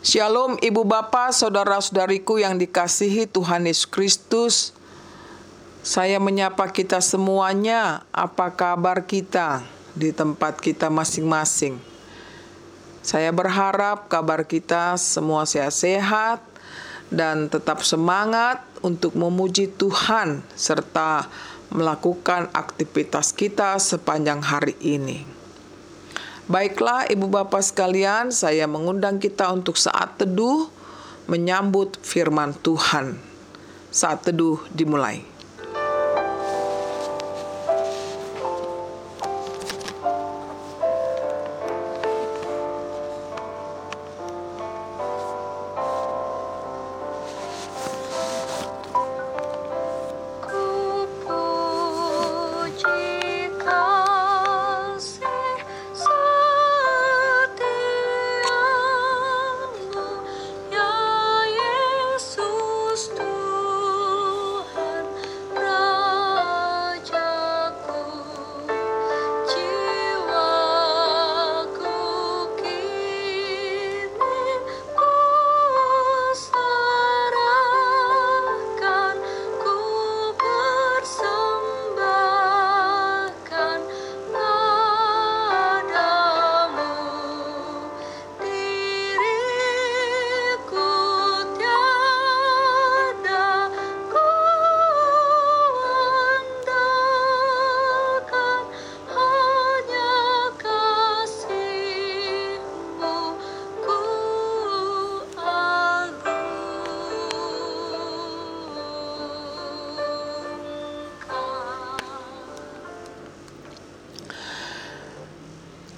Shalom 0.00 0.56
Ibu 0.56 0.88
Bapak, 0.88 1.28
Saudara-saudariku 1.28 2.40
yang 2.40 2.56
dikasihi 2.56 3.28
Tuhan 3.28 3.68
Yesus 3.68 3.84
Kristus. 3.84 4.72
Saya 5.84 6.16
menyapa 6.16 6.72
kita 6.72 7.04
semuanya, 7.04 8.08
apa 8.08 8.48
kabar 8.48 9.04
kita 9.04 9.60
di 9.92 10.08
tempat 10.08 10.56
kita 10.56 10.88
masing-masing. 10.88 11.76
Saya 13.04 13.28
berharap 13.28 14.08
kabar 14.08 14.48
kita 14.48 14.96
semua 14.96 15.44
sehat-sehat 15.44 16.40
dan 17.12 17.52
tetap 17.52 17.84
semangat 17.84 18.64
untuk 18.80 19.12
memuji 19.12 19.68
Tuhan 19.68 20.40
serta 20.56 21.28
melakukan 21.68 22.48
aktivitas 22.56 23.36
kita 23.36 23.76
sepanjang 23.76 24.40
hari 24.40 24.80
ini. 24.80 25.28
Baiklah 26.50 27.06
Ibu 27.06 27.30
Bapak 27.30 27.62
sekalian, 27.62 28.34
saya 28.34 28.66
mengundang 28.66 29.22
kita 29.22 29.54
untuk 29.54 29.78
saat 29.78 30.18
teduh 30.18 30.66
menyambut 31.30 32.02
firman 32.02 32.58
Tuhan. 32.58 33.14
Saat 33.94 34.26
teduh 34.26 34.58
dimulai. 34.74 35.29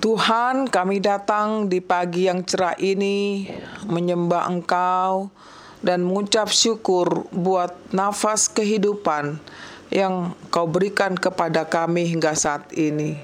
Tuhan, 0.02 0.66
kami 0.66 0.98
datang 0.98 1.70
di 1.70 1.78
pagi 1.78 2.26
yang 2.26 2.42
cerah 2.42 2.74
ini 2.74 3.46
menyembah 3.86 4.50
Engkau 4.50 5.30
dan 5.78 6.02
mengucap 6.02 6.50
syukur 6.50 7.30
buat 7.30 7.70
nafas 7.94 8.50
kehidupan 8.50 9.38
yang 9.94 10.34
Kau 10.50 10.66
berikan 10.66 11.14
kepada 11.14 11.62
kami 11.62 12.10
hingga 12.10 12.34
saat 12.34 12.74
ini. 12.74 13.14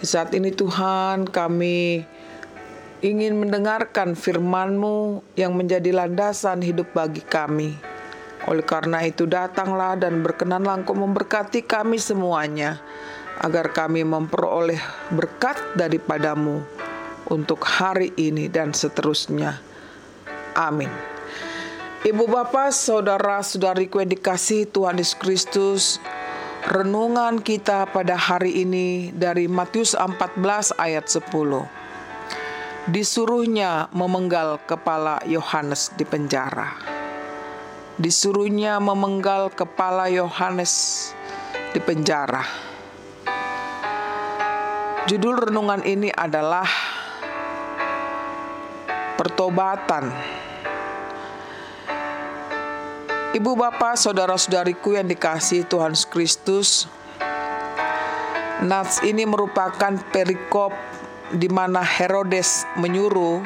Di 0.00 0.08
saat 0.08 0.32
ini 0.32 0.48
Tuhan, 0.48 1.28
kami 1.28 2.08
ingin 3.04 3.36
mendengarkan 3.36 4.16
firman-Mu 4.16 5.20
yang 5.36 5.52
menjadi 5.52 5.92
landasan 5.92 6.64
hidup 6.64 6.88
bagi 6.96 7.20
kami. 7.20 7.89
Oleh 8.48 8.64
karena 8.64 9.04
itu 9.04 9.28
datanglah 9.28 10.00
dan 10.00 10.24
berkenanlah 10.24 10.80
Engkau 10.80 10.96
memberkati 10.96 11.60
kami 11.68 12.00
semuanya 12.00 12.80
agar 13.40 13.72
kami 13.72 14.00
memperoleh 14.04 14.80
berkat 15.12 15.56
daripadamu 15.76 16.64
untuk 17.28 17.60
hari 17.64 18.12
ini 18.16 18.48
dan 18.48 18.72
seterusnya. 18.72 19.60
Amin. 20.56 20.88
Ibu 22.00 22.32
bapak, 22.32 22.72
saudara-saudariku 22.72 24.00
yang 24.00 24.08
dikasih 24.08 24.72
Tuhan 24.72 24.96
Yesus 24.96 25.20
Kristus, 25.20 25.82
renungan 26.64 27.44
kita 27.44 27.84
pada 27.92 28.16
hari 28.16 28.64
ini 28.64 29.12
dari 29.12 29.44
Matius 29.44 29.92
14 29.92 30.80
ayat 30.80 31.04
10. 31.04 31.28
Disuruhnya 32.88 33.92
memenggal 33.92 34.56
kepala 34.64 35.20
Yohanes 35.28 35.92
di 36.00 36.08
penjara. 36.08 36.89
Disuruhnya 38.00 38.80
memenggal 38.80 39.52
kepala 39.52 40.08
Yohanes 40.08 41.12
di 41.76 41.80
penjara 41.84 42.70
Judul 45.10 45.42
renungan 45.42 45.82
ini 45.82 46.06
adalah 46.14 46.70
pertobatan. 49.18 50.06
Ibu 53.34 53.58
bapak, 53.58 53.98
saudara-saudariku 53.98 54.94
yang 54.94 55.10
dikasih 55.10 55.66
Tuhan 55.66 55.98
Kristus, 56.14 56.86
Nats 58.62 59.02
ini 59.02 59.26
merupakan 59.26 59.98
perikop 60.14 60.70
di 61.34 61.50
mana 61.50 61.82
Herodes 61.82 62.62
menyuruh 62.78 63.42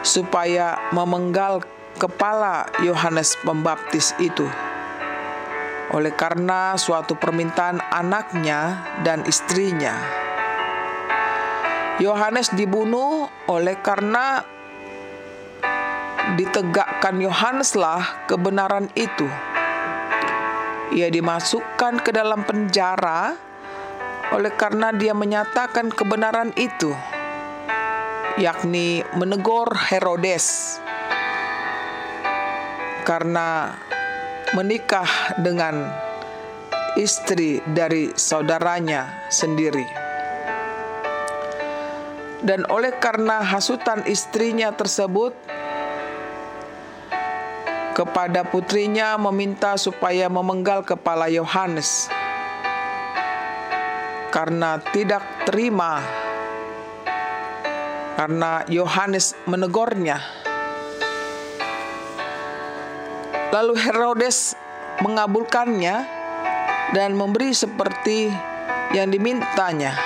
supaya 0.00 0.80
memenggal 0.96 1.60
kepala 1.96 2.68
Yohanes 2.84 3.34
Pembaptis 3.40 4.12
itu. 4.20 4.44
Oleh 5.90 6.12
karena 6.12 6.76
suatu 6.76 7.16
permintaan 7.16 7.80
anaknya 7.90 8.84
dan 9.00 9.24
istrinya. 9.24 9.96
Yohanes 11.96 12.52
dibunuh 12.52 13.32
oleh 13.48 13.80
karena 13.80 14.44
ditegakkan 16.36 17.16
Yohaneslah 17.16 18.28
kebenaran 18.28 18.92
itu. 18.92 19.24
Ia 20.92 21.08
dimasukkan 21.08 22.04
ke 22.04 22.12
dalam 22.12 22.44
penjara 22.44 23.32
oleh 24.34 24.52
karena 24.58 24.90
dia 24.90 25.14
menyatakan 25.14 25.88
kebenaran 25.88 26.50
itu, 26.58 26.90
yakni 28.36 29.06
menegur 29.14 29.70
Herodes 29.86 30.78
karena 33.06 33.78
menikah 34.58 35.06
dengan 35.38 35.86
istri 36.98 37.62
dari 37.70 38.10
saudaranya 38.18 39.30
sendiri 39.30 39.86
dan 42.42 42.66
oleh 42.66 42.90
karena 42.98 43.46
hasutan 43.46 44.02
istrinya 44.10 44.74
tersebut 44.74 45.32
kepada 47.94 48.44
putrinya 48.44 49.14
meminta 49.16 49.78
supaya 49.78 50.26
memenggal 50.28 50.82
kepala 50.82 51.30
Yohanes 51.30 52.10
karena 54.34 54.82
tidak 54.92 55.24
terima 55.48 56.04
karena 58.16 58.64
Yohanes 58.72 59.36
menegurnya. 59.44 60.45
Lalu 63.56 63.72
Herodes 63.80 64.52
mengabulkannya 65.00 66.04
dan 66.92 67.16
memberi 67.16 67.56
seperti 67.56 68.28
yang 68.92 69.08
dimintanya 69.08 69.96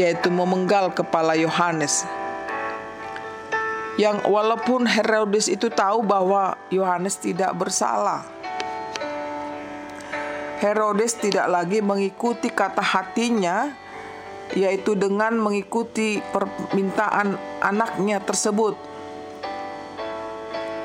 yaitu 0.00 0.32
memenggal 0.32 0.88
kepala 0.88 1.36
Yohanes. 1.36 2.08
Yang 4.00 4.24
walaupun 4.24 4.88
Herodes 4.88 5.52
itu 5.52 5.68
tahu 5.68 6.00
bahwa 6.00 6.56
Yohanes 6.72 7.20
tidak 7.20 7.52
bersalah. 7.60 8.24
Herodes 10.64 11.12
tidak 11.20 11.52
lagi 11.52 11.84
mengikuti 11.84 12.48
kata 12.48 12.80
hatinya, 12.80 13.68
yaitu 14.56 14.96
dengan 14.96 15.36
mengikuti 15.36 16.24
permintaan 16.32 17.36
anaknya 17.60 18.16
tersebut, 18.24 18.80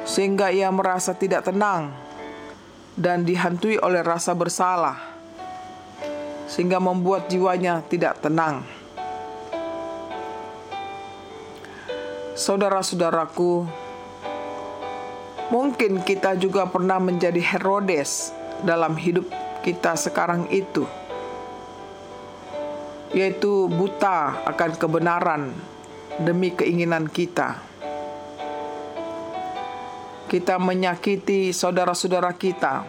sehingga 0.07 0.47
ia 0.55 0.71
merasa 0.71 1.11
tidak 1.11 1.51
tenang 1.51 1.91
dan 2.95 3.27
dihantui 3.27 3.75
oleh 3.77 3.99
rasa 4.01 4.31
bersalah, 4.31 4.95
sehingga 6.47 6.79
membuat 6.79 7.27
jiwanya 7.27 7.83
tidak 7.85 8.23
tenang. 8.23 8.63
Saudara-saudaraku, 12.39 13.67
mungkin 15.51 15.99
kita 16.01 16.39
juga 16.39 16.65
pernah 16.71 17.03
menjadi 17.03 17.43
Herodes 17.43 18.31
dalam 18.63 18.95
hidup 18.95 19.27
kita 19.61 19.99
sekarang 19.99 20.47
itu, 20.49 20.87
yaitu 23.11 23.67
buta 23.67 24.39
akan 24.47 24.71
kebenaran 24.79 25.51
demi 26.23 26.55
keinginan 26.55 27.11
kita. 27.11 27.59
Kita 30.27 30.59
menyakiti 30.59 31.55
saudara-saudara 31.55 32.35
kita, 32.35 32.83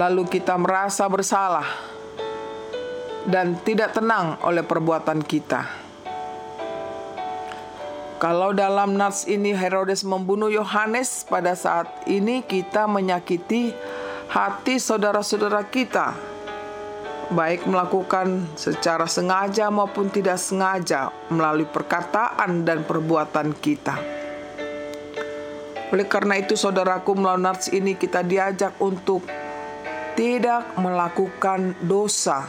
lalu 0.00 0.24
kita 0.24 0.56
merasa 0.56 1.04
bersalah 1.04 1.68
dan 3.28 3.60
tidak 3.60 3.92
tenang 3.92 4.40
oleh 4.40 4.64
perbuatan 4.64 5.20
kita. 5.20 5.68
Kalau 8.20 8.56
dalam 8.56 8.96
nats 8.96 9.24
ini 9.28 9.52
Herodes 9.52 10.04
membunuh 10.04 10.48
Yohanes, 10.52 11.28
pada 11.28 11.56
saat 11.56 11.88
ini 12.08 12.40
kita 12.44 12.84
menyakiti 12.84 13.72
hati 14.32 14.76
saudara-saudara 14.76 15.64
kita, 15.68 16.16
baik 17.32 17.64
melakukan 17.64 18.44
secara 18.60 19.08
sengaja 19.08 19.68
maupun 19.72 20.12
tidak 20.12 20.36
sengaja 20.36 21.08
melalui 21.32 21.64
perkataan 21.64 22.64
dan 22.64 22.84
perbuatan 22.84 23.56
kita. 23.56 24.19
Oleh 25.90 26.06
karena 26.06 26.38
itu, 26.38 26.54
saudaraku, 26.54 27.18
melalui 27.18 27.50
nats 27.50 27.66
ini 27.74 27.98
kita 27.98 28.22
diajak 28.22 28.78
untuk 28.78 29.26
tidak 30.14 30.78
melakukan 30.78 31.74
dosa, 31.82 32.46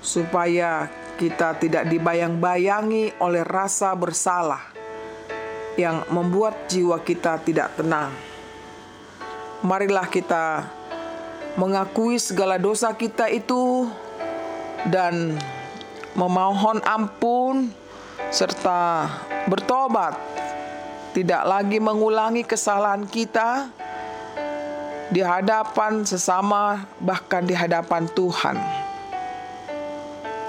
supaya 0.00 0.88
kita 1.20 1.56
tidak 1.60 1.84
dibayang-bayangi 1.88 3.16
oleh 3.20 3.44
rasa 3.44 3.92
bersalah 3.92 4.72
yang 5.76 6.06
membuat 6.10 6.70
jiwa 6.70 7.02
kita 7.02 7.42
tidak 7.42 7.76
tenang. 7.76 8.10
Marilah 9.64 10.06
kita 10.08 10.68
mengakui 11.56 12.18
segala 12.18 12.58
dosa 12.58 12.92
kita 12.94 13.30
itu 13.30 13.88
dan 14.90 15.38
memohon 16.14 16.78
ampun 16.84 17.72
serta 18.30 19.08
bertobat, 19.50 20.14
tidak 21.14 21.46
lagi 21.46 21.78
mengulangi 21.78 22.42
kesalahan 22.42 23.06
kita 23.06 23.70
di 25.14 25.22
hadapan 25.22 26.02
sesama, 26.02 26.90
bahkan 26.98 27.46
di 27.46 27.54
hadapan 27.54 28.10
Tuhan. 28.10 28.58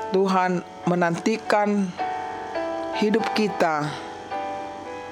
Tuhan 0.09 0.65
menantikan 0.89 1.85
hidup 2.97 3.21
kita 3.37 3.93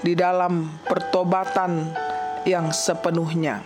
di 0.02 0.18
dalam 0.18 0.74
pertobatan 0.90 1.86
yang 2.50 2.74
sepenuhnya. 2.74 3.62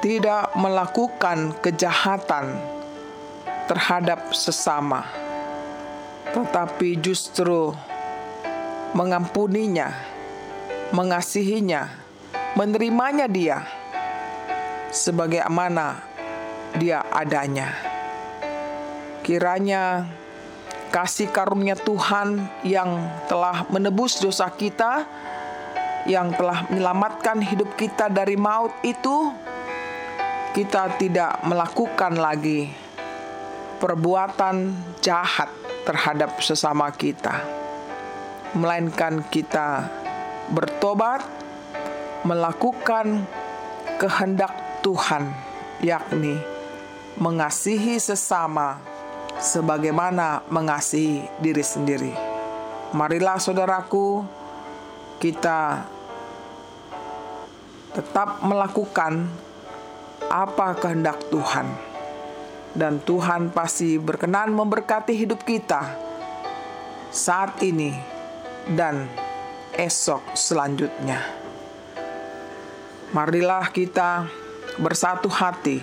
Tidak 0.00 0.56
melakukan 0.56 1.60
kejahatan 1.60 2.56
terhadap 3.68 4.32
sesama, 4.32 5.04
tetapi 6.32 6.96
justru 7.04 7.76
mengampuninya, 8.96 9.92
mengasihinya, 10.96 11.92
menerimanya 12.56 13.28
dia 13.28 13.60
sebagai 14.88 15.44
amanah 15.44 16.00
dia 16.80 17.04
adanya. 17.12 17.76
Kiranya 19.20 20.08
kasih 20.88 21.28
karunia 21.28 21.76
Tuhan 21.76 22.48
yang 22.64 22.96
telah 23.28 23.68
menebus 23.68 24.16
dosa 24.16 24.48
kita, 24.48 25.04
yang 26.08 26.32
telah 26.32 26.64
menyelamatkan 26.72 27.44
hidup 27.44 27.76
kita 27.76 28.08
dari 28.08 28.40
maut 28.40 28.72
itu, 28.80 29.28
kita 30.56 30.96
tidak 30.96 31.44
melakukan 31.44 32.16
lagi 32.16 32.72
perbuatan 33.76 34.72
jahat 35.04 35.52
terhadap 35.84 36.40
sesama 36.40 36.88
kita, 36.96 37.44
melainkan 38.56 39.20
kita 39.28 39.84
bertobat, 40.48 41.20
melakukan 42.24 43.28
kehendak 44.00 44.80
Tuhan, 44.80 45.28
yakni 45.84 46.40
mengasihi 47.20 48.00
sesama 48.00 48.80
sebagaimana 49.36 50.44
mengasihi 50.48 51.28
diri 51.40 51.64
sendiri. 51.64 52.12
Marilah 52.96 53.36
saudaraku, 53.36 54.24
kita 55.20 55.84
tetap 57.92 58.40
melakukan 58.40 59.28
apa 60.32 60.76
kehendak 60.80 61.20
Tuhan. 61.28 61.68
Dan 62.76 63.00
Tuhan 63.00 63.56
pasti 63.56 63.96
berkenan 63.96 64.52
memberkati 64.52 65.16
hidup 65.16 65.40
kita 65.48 65.96
saat 67.08 67.56
ini 67.64 68.15
dan 68.74 69.06
esok 69.76 70.34
selanjutnya. 70.34 71.22
Marilah 73.14 73.70
kita 73.70 74.26
bersatu 74.82 75.30
hati 75.30 75.78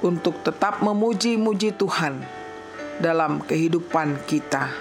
untuk 0.00 0.40
tetap 0.40 0.80
memuji-muji 0.80 1.76
Tuhan 1.76 2.24
dalam 2.98 3.44
kehidupan 3.44 4.24
kita. 4.24 4.72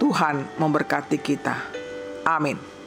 Tuhan 0.00 0.48
memberkati 0.58 1.20
kita. 1.20 1.54
Amin. 2.24 2.79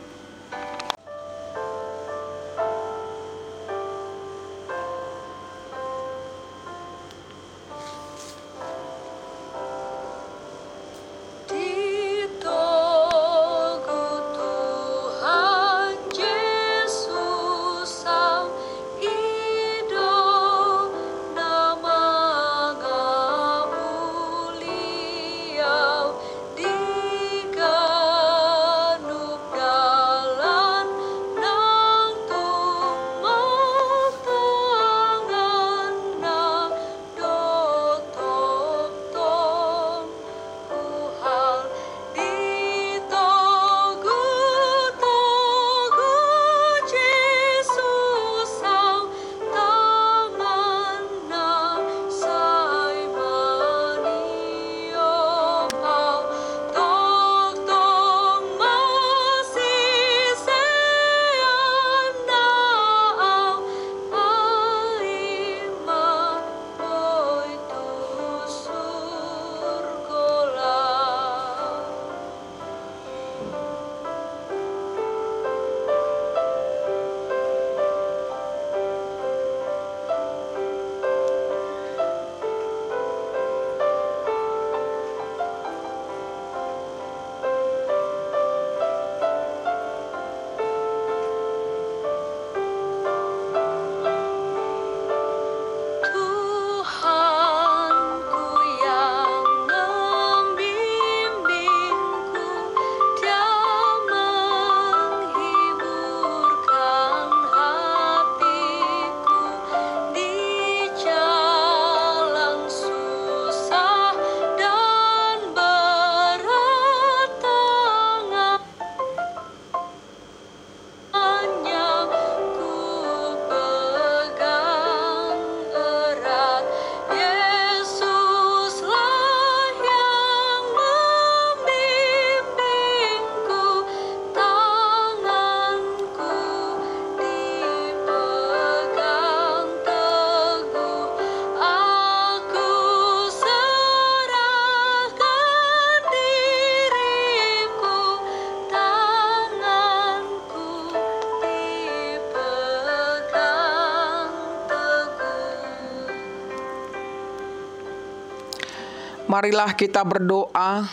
Marilah 159.34 159.74
kita 159.74 160.06
berdoa. 160.06 160.86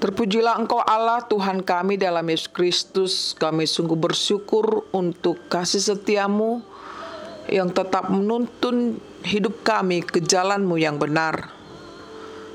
Terpujilah 0.00 0.56
Engkau 0.56 0.80
Allah 0.80 1.20
Tuhan 1.28 1.60
kami 1.60 2.00
dalam 2.00 2.24
Yesus 2.24 2.48
Kristus. 2.48 3.36
Kami 3.36 3.68
sungguh 3.68 4.00
bersyukur 4.00 4.88
untuk 4.96 5.44
kasih 5.52 5.92
setiamu 5.92 6.64
yang 7.52 7.68
tetap 7.68 8.08
menuntun 8.08 8.96
hidup 9.28 9.60
kami 9.60 10.00
ke 10.00 10.24
jalanmu 10.24 10.80
yang 10.80 10.96
benar. 10.96 11.52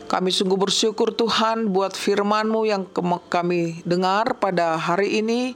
Kami 0.09 0.33
sungguh 0.33 0.57
bersyukur 0.57 1.13
Tuhan 1.13 1.69
buat 1.69 1.93
firman-Mu 1.93 2.65
yang 2.65 2.89
kami 3.29 3.85
dengar 3.85 4.41
pada 4.41 4.73
hari 4.73 5.21
ini 5.21 5.53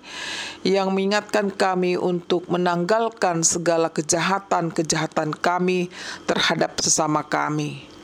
yang 0.62 0.94
mengingatkan 0.94 1.50
kami 1.50 1.98
untuk 1.98 2.46
menanggalkan 2.54 3.42
segala 3.42 3.90
kejahatan-kejahatan 3.90 5.34
kami 5.42 5.90
terhadap 6.30 6.78
sesama 6.86 7.26
kami. 7.26 7.97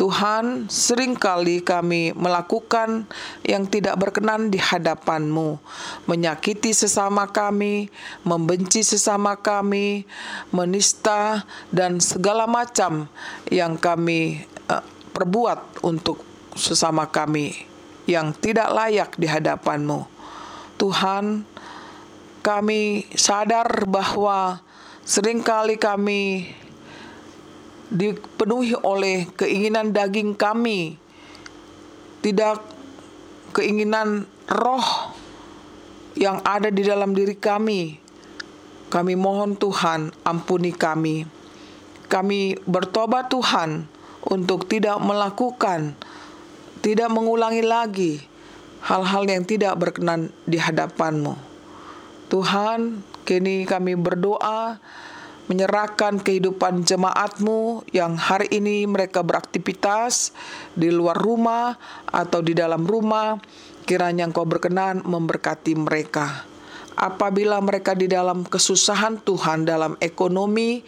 Tuhan, 0.00 0.64
sering 0.72 1.12
kali 1.12 1.60
kami 1.60 2.16
melakukan 2.16 3.04
yang 3.44 3.68
tidak 3.68 4.00
berkenan 4.00 4.48
di 4.48 4.56
hadapan-Mu, 4.56 5.60
menyakiti 6.08 6.72
sesama 6.72 7.28
kami, 7.28 7.92
membenci 8.24 8.80
sesama 8.80 9.36
kami, 9.36 10.08
menista, 10.56 11.44
dan 11.68 12.00
segala 12.00 12.48
macam 12.48 13.12
yang 13.52 13.76
kami 13.76 14.40
uh, 14.72 14.80
perbuat 15.12 15.84
untuk 15.84 16.24
sesama 16.56 17.04
kami 17.12 17.68
yang 18.08 18.32
tidak 18.32 18.72
layak 18.72 19.20
di 19.20 19.28
hadapan-Mu. 19.28 20.08
Tuhan, 20.80 21.44
kami 22.40 23.04
sadar 23.12 23.84
bahwa 23.84 24.64
sering 25.04 25.44
kali 25.44 25.76
kami 25.76 26.48
dipenuhi 27.90 28.78
oleh 28.86 29.26
keinginan 29.34 29.90
daging 29.90 30.38
kami, 30.38 30.94
tidak 32.22 32.62
keinginan 33.50 34.30
roh 34.46 35.10
yang 36.14 36.38
ada 36.46 36.70
di 36.70 36.86
dalam 36.86 37.12
diri 37.12 37.34
kami. 37.34 37.98
Kami 38.90 39.14
mohon 39.14 39.54
Tuhan, 39.54 40.10
ampuni 40.26 40.74
kami. 40.74 41.22
Kami 42.10 42.58
bertobat 42.66 43.30
Tuhan 43.30 43.86
untuk 44.26 44.66
tidak 44.66 44.98
melakukan, 44.98 45.94
tidak 46.82 47.06
mengulangi 47.14 47.62
lagi 47.62 48.18
hal-hal 48.82 49.30
yang 49.30 49.46
tidak 49.46 49.78
berkenan 49.78 50.34
di 50.42 50.58
hadapan-Mu. 50.58 51.38
Tuhan, 52.30 53.06
kini 53.22 53.62
kami 53.62 53.94
berdoa 53.94 54.82
menyerahkan 55.50 56.22
kehidupan 56.22 56.86
jemaatmu 56.86 57.82
yang 57.90 58.14
hari 58.14 58.46
ini 58.54 58.86
mereka 58.86 59.26
beraktivitas 59.26 60.30
di 60.78 60.94
luar 60.94 61.18
rumah 61.18 61.74
atau 62.06 62.38
di 62.38 62.54
dalam 62.54 62.86
rumah, 62.86 63.34
kiranya 63.82 64.30
engkau 64.30 64.46
berkenan 64.46 65.02
memberkati 65.02 65.74
mereka. 65.74 66.46
Apabila 66.94 67.58
mereka 67.58 67.98
di 67.98 68.06
dalam 68.06 68.46
kesusahan 68.46 69.18
Tuhan 69.26 69.66
dalam 69.66 69.98
ekonomi, 69.98 70.86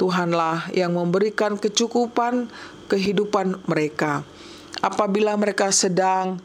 Tuhanlah 0.00 0.72
yang 0.72 0.96
memberikan 0.96 1.60
kecukupan 1.60 2.48
kehidupan 2.88 3.60
mereka. 3.68 4.24
Apabila 4.80 5.36
mereka 5.36 5.68
sedang 5.68 6.40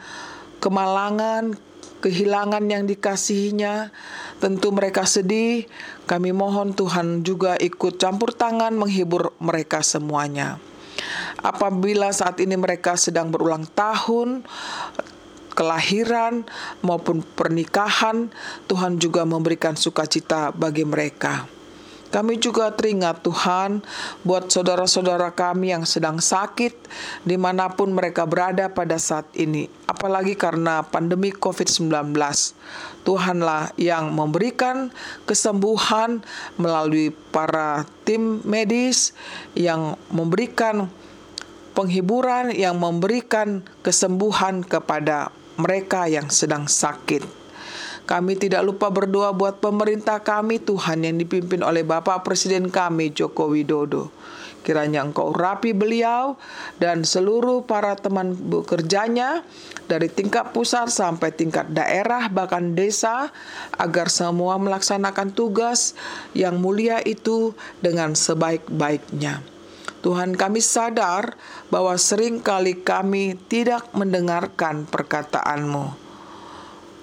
kemalangan, 0.60 1.56
kehilangan 2.04 2.68
yang 2.68 2.84
dikasihinya, 2.84 3.96
tentu 4.44 4.76
mereka 4.76 5.08
sedih. 5.08 5.64
Kami 6.04 6.36
mohon 6.36 6.76
Tuhan 6.76 7.24
juga 7.24 7.56
ikut 7.56 7.96
campur 7.96 8.36
tangan 8.36 8.76
menghibur 8.76 9.32
mereka 9.40 9.80
semuanya. 9.80 10.60
Apabila 11.40 12.12
saat 12.12 12.44
ini 12.44 12.60
mereka 12.60 13.00
sedang 13.00 13.32
berulang 13.32 13.64
tahun, 13.72 14.44
kelahiran 15.56 16.44
maupun 16.84 17.24
pernikahan, 17.24 18.28
Tuhan 18.68 19.00
juga 19.00 19.24
memberikan 19.24 19.80
sukacita 19.80 20.52
bagi 20.52 20.84
mereka. 20.84 21.63
Kami 22.14 22.38
juga 22.38 22.70
teringat 22.70 23.26
Tuhan 23.26 23.82
buat 24.22 24.46
saudara-saudara 24.46 25.34
kami 25.34 25.74
yang 25.74 25.82
sedang 25.82 26.22
sakit 26.22 26.78
di 27.26 27.42
mana 27.42 27.74
pun 27.74 27.90
mereka 27.90 28.30
berada 28.30 28.70
pada 28.70 29.02
saat 29.02 29.26
ini. 29.34 29.66
Apalagi 29.90 30.38
karena 30.38 30.86
pandemi 30.86 31.34
COVID-19. 31.34 32.14
Tuhanlah 33.02 33.74
yang 33.82 34.14
memberikan 34.14 34.94
kesembuhan 35.26 36.22
melalui 36.62 37.10
para 37.34 37.90
tim 38.06 38.46
medis 38.46 39.18
yang 39.58 39.98
memberikan 40.14 40.94
penghiburan, 41.74 42.54
yang 42.54 42.78
memberikan 42.78 43.66
kesembuhan 43.82 44.62
kepada 44.62 45.34
mereka 45.58 46.06
yang 46.06 46.30
sedang 46.30 46.70
sakit. 46.70 47.43
Kami 48.04 48.36
tidak 48.36 48.68
lupa 48.68 48.92
berdoa 48.92 49.32
buat 49.32 49.64
pemerintah 49.64 50.20
kami 50.20 50.60
Tuhan 50.60 51.08
yang 51.08 51.16
dipimpin 51.16 51.64
oleh 51.64 51.88
Bapak 51.88 52.28
Presiden 52.28 52.68
kami 52.68 53.16
Joko 53.16 53.48
Widodo. 53.48 54.12
Kiranya 54.64 55.04
engkau 55.04 55.36
rapi 55.36 55.76
beliau 55.76 56.40
dan 56.80 57.04
seluruh 57.04 57.68
para 57.68 58.00
teman 58.00 58.32
bekerjanya 58.36 59.44
dari 59.92 60.08
tingkat 60.08 60.56
pusat 60.56 60.88
sampai 60.88 61.36
tingkat 61.36 61.68
daerah 61.72 62.32
bahkan 62.32 62.72
desa 62.72 63.32
agar 63.76 64.08
semua 64.08 64.56
melaksanakan 64.56 65.36
tugas 65.36 65.96
yang 66.32 66.60
mulia 66.60 67.04
itu 67.04 67.52
dengan 67.84 68.16
sebaik-baiknya. 68.16 69.44
Tuhan 70.04 70.36
kami 70.36 70.60
sadar 70.60 71.40
bahwa 71.72 71.96
sering 71.96 72.44
kali 72.44 72.84
kami 72.84 73.40
tidak 73.48 73.88
mendengarkan 73.96 74.84
perkataanmu. 74.88 76.03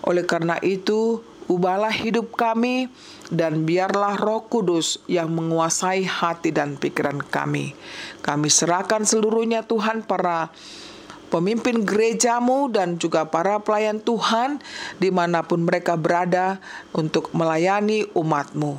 Oleh 0.04 0.24
karena 0.24 0.56
itu, 0.64 1.20
ubahlah 1.50 1.92
hidup 1.92 2.32
kami 2.38 2.86
dan 3.34 3.66
biarlah 3.66 4.14
Roh 4.14 4.46
Kudus 4.46 5.02
yang 5.10 5.34
menguasai 5.34 6.06
hati 6.06 6.54
dan 6.54 6.78
pikiran 6.78 7.18
kami. 7.18 7.74
Kami 8.22 8.48
serahkan 8.48 9.02
seluruhnya 9.02 9.66
Tuhan 9.66 10.06
para 10.06 10.54
pemimpin 11.30 11.86
gerejamu 11.86 12.70
dan 12.70 12.98
juga 12.98 13.26
para 13.26 13.62
pelayan 13.62 14.02
Tuhan 14.02 14.62
di 14.98 15.10
mana 15.14 15.46
pun 15.46 15.62
mereka 15.62 15.94
berada 15.98 16.62
untuk 16.90 17.30
melayani 17.34 18.06
umatmu. 18.14 18.78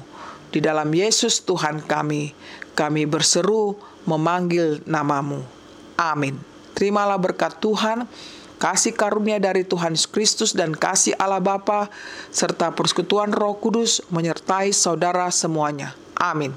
Di 0.52 0.60
dalam 0.60 0.92
Yesus 0.92 1.44
Tuhan 1.48 1.80
kami, 1.88 2.36
kami 2.76 3.08
berseru 3.08 3.80
memanggil 4.04 4.84
namamu. 4.84 5.44
Amin. 5.96 6.36
Terimalah 6.76 7.16
berkat 7.16 7.56
Tuhan 7.64 8.04
kasih 8.62 8.94
karunia 8.94 9.42
dari 9.42 9.66
Tuhan 9.66 9.98
Kristus 9.98 10.54
dan 10.54 10.78
kasih 10.78 11.18
Allah 11.18 11.42
Bapa 11.42 11.90
serta 12.30 12.70
persekutuan 12.70 13.34
Roh 13.34 13.58
Kudus 13.58 14.06
menyertai 14.14 14.70
saudara 14.70 15.26
semuanya. 15.34 15.98
Amin. 16.14 16.54